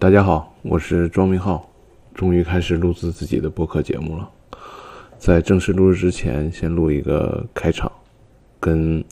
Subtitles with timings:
[0.00, 1.68] 大家好，我是庄明浩，
[2.14, 4.30] 终于开始录制自己的播客节目了。
[5.18, 7.90] 在正式录制之前，先录一个开场，
[8.60, 9.04] 跟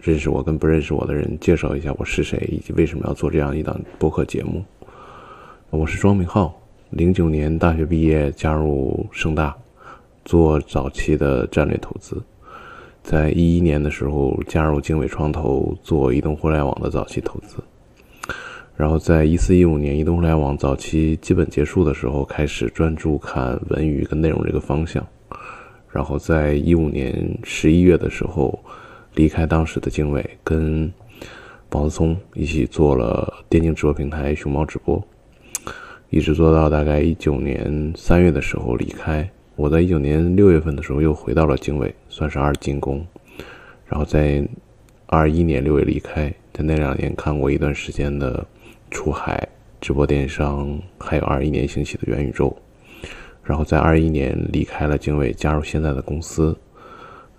[0.00, 4.64] 认识我跟不认识我的人介绍一下我是谁，以及为什么要做这样一档播客节目。
[5.70, 9.56] 我是庄明浩，零九年大学毕业，加入盛大，
[10.24, 12.20] 做早期的战略投资。
[13.04, 17.62] 在一一年的时候，加入经纬创投，做移动互联网的早期投资。
[18.74, 25.06] 然后在一四一五年移动互联网早期基本结束的时候，开始专注看文娱跟内容这个方向。
[25.90, 28.58] 然后在一五年十一月的时候，
[29.14, 30.90] 离开当时的经纬，跟
[31.70, 35.00] 王思聪一起做了电竞直播平台熊猫直播，
[36.08, 39.28] 一直做到大概一九年三月的时候离开。
[39.54, 43.06] 我在一九年六月份的时候又回到了经纬，算是二进宫。
[43.86, 44.42] 然后在
[45.06, 48.44] 二一年六月离开，在那两年看过一段时间的。
[48.92, 49.48] 出海
[49.80, 52.56] 直播电商，还有二一年兴起的元宇宙，
[53.42, 56.56] 然后在二一年离开了经纬，加入现在的公司，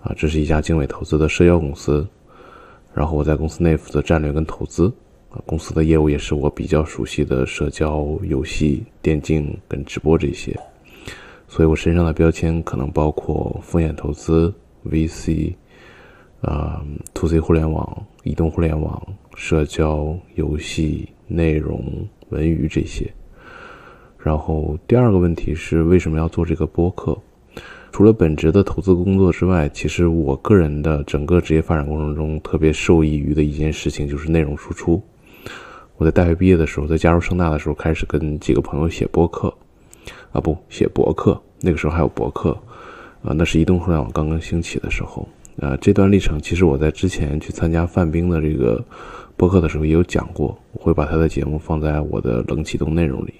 [0.01, 2.05] 啊，这是一家经纬投资的社交公司，
[2.93, 4.91] 然后我在公司内负责战略跟投资，
[5.29, 10.59] 啊，公司的业务也是我比较熟悉的社交、游戏、电竞跟直播这些，
[11.47, 14.53] 所以我身上的标签可能包括风险投资、
[14.89, 15.53] VC，
[16.41, 16.83] 啊
[17.13, 19.01] ，to C 互联网、移动互联网、
[19.35, 21.09] 社交、游戏。
[21.25, 23.11] 内容、文娱这些，
[24.19, 27.17] 然后第二个问题是为什么要做这个播客？
[27.91, 35.01] 除了本职的投资工作之外，其实我个人的整个职业发展过程中特别受益于的一件事情就是内容输出。
[35.95, 39.51] 我在大学毕业的时候，在加入盛大的时候，开始跟几个朋友写播客，
[40.33, 41.41] 啊不，写博客。
[41.61, 42.51] 那个时候还有博客，
[43.23, 45.27] 啊，那是移动互联网刚刚兴起的时候。
[45.59, 48.83] 啊，这段历程其实我在之前去参加范冰的这个。
[49.35, 53.33] 播客的时候也有讲过，我会把他的节目放在我的冷启动内容里。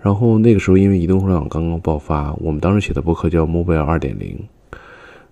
[0.00, 4.42] 然后那个时候，因为移动互联网刚刚爆发，我们当时写的播客叫 Mobile 二点零，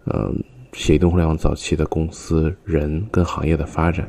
[0.04, 0.44] 嗯，
[0.74, 4.06] 写移动互联网早期的公司、人跟行业的发展。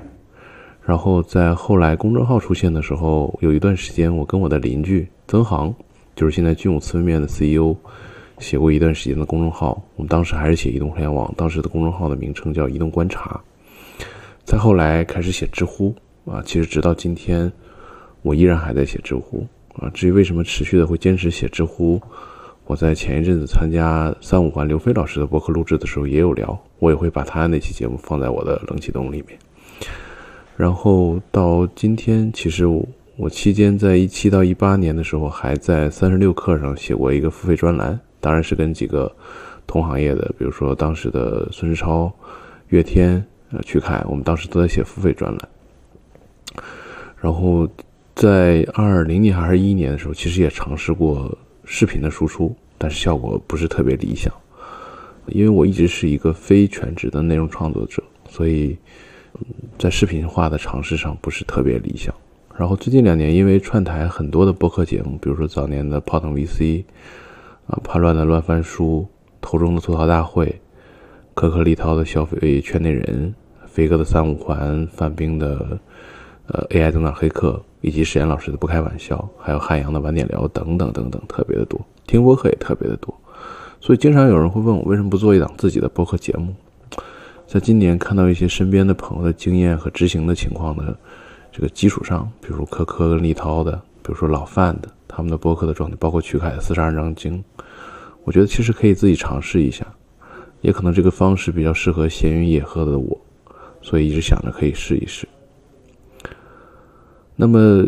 [0.83, 5.73] 然后在后来公众号出现的时候，有一段时间，我跟我的邻居曾航，
[6.13, 7.73] 就是现在军武磁面的 CEO，
[8.39, 9.81] 写过一段时间的公众号。
[9.95, 13.39] 我们当时还是写移动互联网，当时的公众号的名称叫移动观察。
[14.45, 15.93] 再后来开始写知乎
[16.25, 17.51] 啊，其实直到今天，
[18.21, 19.89] 我依然还在写知乎啊。
[19.93, 22.01] 至于为什么持续的会坚持写知乎，
[22.65, 29.37] 我在前一阵子参加三五环刘飞老师的博客录制的时候也有聊，我也会把他那期节目放在我的冷启动里面。
[30.55, 32.65] 然后到今天，其实
[33.17, 39.13] 我期间在一七到一八年的时候，还在三十六课上写过一个付费专栏，当然是跟几个
[39.65, 42.11] 同行业的，比如说当时的孙志超、
[42.69, 43.25] 岳天。
[43.49, 45.39] 呃，曲凯，我们当时都在写付费专栏。
[47.21, 47.65] 然后
[48.13, 51.33] 在二零年还是一一年的时候，其实也尝试过
[51.63, 54.33] 视频的输出，但是效果不是特别理想。
[55.27, 58.77] 因为我一直是一个非全职的内容创作者，所以
[59.79, 62.13] 在视频化的尝试上不是特别理想。
[62.57, 66.83] 然后最近两年，因为串台很多的播客节目，比如说早年的泡腾 VC，
[67.67, 69.07] 啊，叛乱的乱翻书，
[69.39, 70.61] 头中的吐槽大会。
[71.33, 73.31] 可可立涛的消费圈内人，
[73.67, 75.79] 飞哥的三五环，范冰的
[76.47, 81.79] 呃 AI 增长黑客，以及史岩老师的不开玩笑，还有汉阳的晚点聊等等等等，特别的多。
[82.07, 83.13] 听播客也特别的多，
[83.79, 86.55] 所以经常有人会问我为什么不做一档自己的播客节目。
[87.45, 90.97] 在今年看到一些身边的朋友的经验和执行的情况的
[91.51, 97.43] 这个基础上，比如可可跟立涛的，比如说老范的他们的播客的状态，包括曲凯的四十二章经，
[98.23, 99.85] 我觉得其实可以自己尝试一下。
[100.61, 103.19] 也可能这个方式比较适合闲云野鹤的我，
[103.81, 105.27] 所以一直想着可以试一试。
[107.35, 107.85] 那么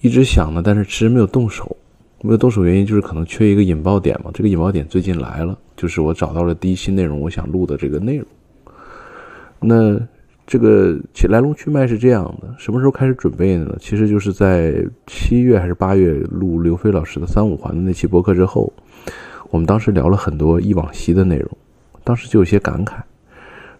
[0.00, 1.76] 一直想呢，但是迟迟没有动手。
[2.20, 4.30] 没有动手原因就是可能缺一个引爆点嘛。
[4.34, 8.26] 这个引爆点最近来了，就是我找到了第一期内容，我想录的这个内容。
[9.60, 9.96] 那
[10.48, 13.76] 这个其来龙去脉是这样的：什么时候开始准备的呢？
[13.78, 18.72] 其实就是在七月还是八月录刘飞老师的三五环的那期博客之后，
[19.50, 21.50] 我们当时聊了很多忆往昔的内容。
[22.02, 22.94] 当时就有些感慨，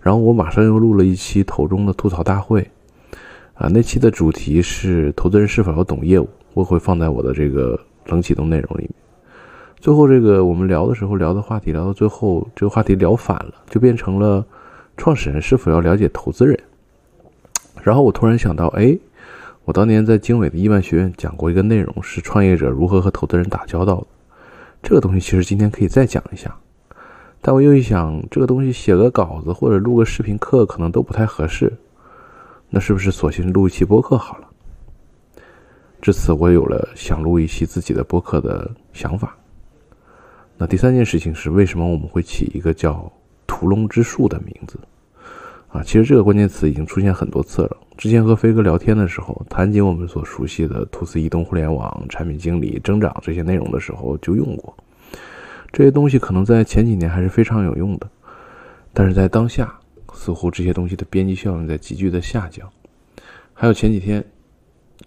[0.03, 2.61] 然后我马上又录了一期投中的吐槽大会，
[3.55, 8.91] 啊，那期的主题是投资人是否要懂业务，我会放在我的这个冷启动内容里面。
[9.81, 14.45] 最后这个我们聊的时候聊的话题聊到最后，这个话题聊反了，就变成了
[14.99, 16.59] 创始人是否要了解投资人。
[17.83, 18.99] 然后我突然想到，哎，
[19.65, 24.07] 我当年在经纬的亿万学院讲过一个内容，是创业者如何和投资人打交道的，
[24.83, 26.55] 这个东西其实今天可以再讲一下。
[27.41, 31.73] 但我又一想，这个东西写个稿子或者录个视频课可能都不太合适，
[32.69, 34.49] 那是不是索性录一期播客好了？
[36.03, 39.37] 至此，我有了想录一期自己的播客的想法。
[40.57, 43.11] 那第三件事情是，为什么我们会起一个叫
[43.47, 44.79] “屠龙之术”的名字？
[45.69, 47.77] 啊，其实这个关键词已经出现很多次了。
[47.97, 54.75] 之前和飞哥聊天的时候，谈及我们所熟悉的图斯移动互联网产品经理增长这些内容的时候，就用过
[55.71, 56.19] 这些东西。
[56.19, 58.09] 可能在前几年还是非常有用的，
[58.95, 59.79] 但是在当下，
[60.15, 62.67] 似乎这些东西的边际效应在急剧的下降。
[63.53, 64.25] 还有前几天，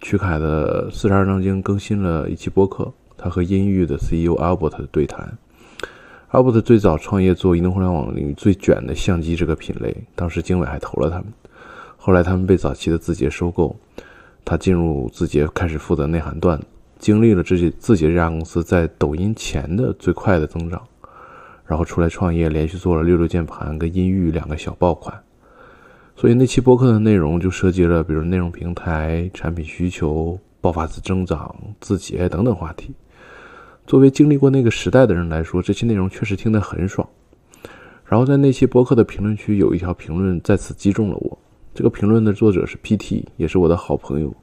[0.00, 5.36] 曲凯的四十二章经更新了一期播客，他和音域的 CEO Albert 的对谈。
[6.32, 11.26] Albert 最早创业做移动互联网领域最卷的相机这个品类，当时经纬还投了他们。
[11.98, 13.76] 后来他们被早期的字节收购，
[14.42, 16.58] 他进入字节开始负责内涵段，
[16.98, 20.82] 经历了这些字节这家公司在抖音前的最快的增长，
[21.66, 25.14] 然后出来创业，连续做了六六键盘跟音域两个小爆款。
[26.16, 32.94] 所以那期播客的内容就涉及了比如内容平台、产品需求、爆发式增长、字节等等话题。
[33.86, 37.06] 作为经历过那个时代的人来说，这期内容确实听得很爽。
[38.04, 41.38] 然后在那期播客的评论区有一条评论再次击中了我。
[41.74, 44.34] 这个评论的作者是 PT，也是我的好朋友。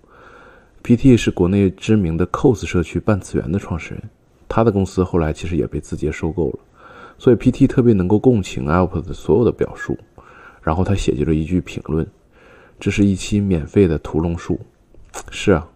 [0.83, 4.03] PT 是国内知名的 cos 社区半次元的创始人，
[4.47, 6.59] 他的公司后来其实也被字节收购了，
[7.17, 9.97] 所以 PT 特别能够共情 Alp 的所有的表述。
[10.61, 12.05] 然后他写就了一句评论
[12.79, 14.59] ：“这是一期免费的屠龙术。”
[15.31, 15.67] 是啊。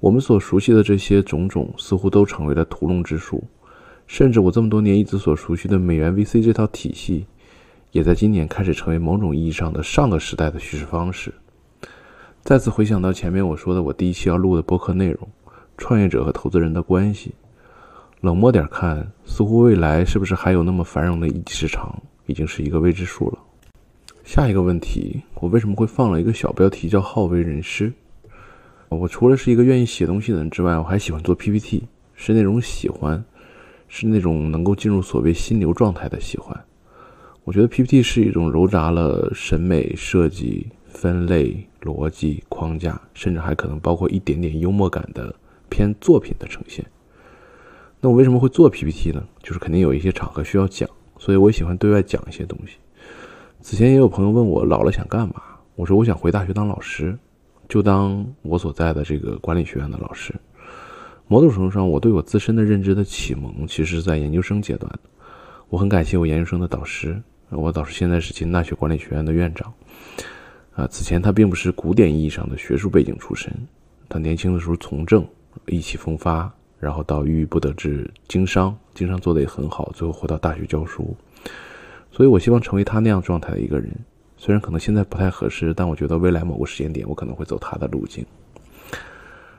[0.00, 3.42] 我们所熟悉的这些种种，似乎都成为了屠龙之术。
[4.06, 7.26] 甚至我这么多年一直所熟悉的美元 VC 这套体系，
[7.92, 11.34] 也在今年开始成为某种意义上的上个时代的叙事方式。
[12.42, 15.28] 再次回想到前面我说的，我第一期要录的播客内容：
[15.76, 17.34] 创业者和投资人的关系。
[18.20, 23.38] 冷漠点看，似乎未来是不是还有那么繁荣的一级市场，已经是一个未知数了。
[24.24, 27.92] 下一个问题，我为什么会放了一个小标题叫“好为人师”？
[28.90, 33.22] 我除了是一个愿意写东西的人之外，我还喜欢做 PPT，是那种喜欢，
[33.86, 36.58] 是那种能够进入所谓心流状态的喜欢。
[37.44, 45.34] 我觉得 PPT 是一种糅杂了审美、设计、分类、逻辑、框架，甚至还可能包括一点点幽默感的
[45.68, 46.84] 偏作品的呈现。
[48.00, 49.22] 那我为什么会做 PPT 呢？
[49.42, 50.88] 就是肯定有一些场合需要讲，
[51.18, 52.76] 所以我喜欢对外讲一些东西。
[53.60, 55.34] 此前也有朋友问我老了想干嘛，
[55.74, 57.18] 我说我想回大学当老师。
[57.68, 60.34] 就当我所在的这个管理学院的老师，
[61.26, 64.90] 某种程度上，我对我自身的认知的启蒙，其实是在研究生阶段。
[65.68, 67.20] 我很感谢我研究生的导师，
[67.50, 69.70] 我导师现在是暨南大学管理学院的院长。
[70.74, 73.52] 啊，此前他并不是古典意义上的学术背景出身，
[74.08, 75.26] 他年轻的时候从政，
[75.66, 81.14] 意气风发，然后到郁郁不得志经商，经商做得也很好，最后回到大学教书。
[82.10, 83.94] 所以我希望成为他那样状态的一个人。
[84.38, 88.24] 虽然可能现在不太合适，但我觉得未来某个时间点，我可能会走他的路径。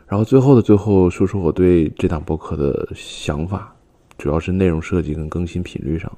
[0.07, 3.75] 然后最后的最后，说说我对这档播客的想法，
[4.17, 6.11] 主要是内容设计跟更新频率上。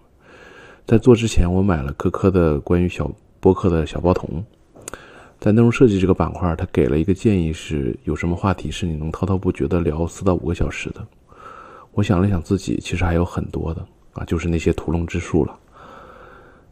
[0.85, 4.43] 在做之前，我买了科科的关于小播客的小包童，
[5.39, 11.05] 在内容设计这个板块，他给了一个建议是：有什么话题是你能滔滔不绝的聊四到五个小时的？
[11.93, 15.57] 我想了想，自己其实还有很多的啊，就是那些屠龙之术了。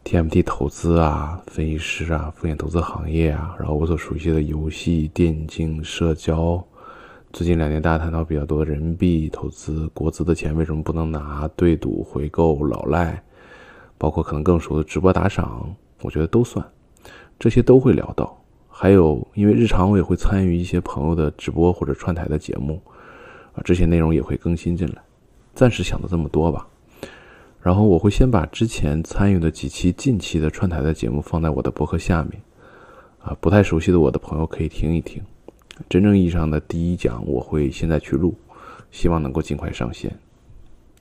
[0.04, 6.62] TMT 投资啊，分析师啊，风险投资行业啊，然后我所熟悉的游戏、电竞、社交，
[7.32, 11.46] 最近两年大家谈到比较多的人民币投资、国资的钱为什么不能拿？
[11.54, 13.22] 对赌、回购、老赖，
[13.98, 16.66] 包括可能更熟的直播打赏，我觉得都算，
[17.38, 18.36] 这些都会聊到。
[18.68, 22.82] 还有，因为日常我也会参与一些朋友的直播或者串台的节目，
[23.52, 24.94] 啊，这些内容也会更新进来。
[25.54, 26.66] 暂时想的这么多吧。
[27.62, 32.40] 然后我会先把之前参与的几期近期的串台的节目放在我的博客下面，
[33.22, 35.22] 啊，不太熟悉的我的朋友可以听一听。
[35.88, 38.34] 真正意义上的第一讲我会现在去录，
[38.90, 40.10] 希望能够尽快上线。